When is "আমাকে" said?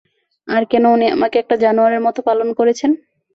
1.15-1.35